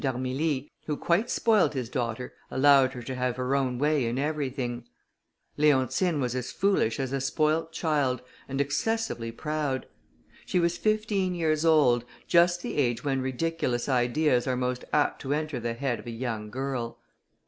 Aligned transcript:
d'Armilly, 0.03 0.67
who 0.87 0.97
quite 0.97 1.29
spoiled 1.29 1.75
his 1.75 1.87
daughter, 1.87 2.33
allowed 2.49 2.93
her 2.93 3.03
to 3.03 3.13
have 3.13 3.37
her 3.37 3.55
own 3.55 3.77
way 3.77 4.03
in 4.07 4.17
everything. 4.17 4.83
Leontine 5.57 6.19
was 6.19 6.33
as 6.33 6.51
foolish 6.51 6.99
as 6.99 7.13
a 7.13 7.21
spoiled 7.21 7.71
child, 7.71 8.19
and 8.49 8.59
excessively 8.59 9.31
proud. 9.31 9.85
She 10.43 10.59
was 10.59 10.75
fifteen 10.75 11.35
years 11.35 11.63
old, 11.63 12.03
just 12.27 12.63
the 12.63 12.77
age 12.77 13.03
when 13.03 13.21
ridiculous 13.21 13.87
ideas 13.87 14.47
are 14.47 14.57
most 14.57 14.83
apt 14.91 15.21
to 15.21 15.35
enter 15.35 15.59
the 15.59 15.75
head 15.75 15.99
of 15.99 16.07
a 16.07 16.11
young 16.11 16.49
girl. 16.49 16.97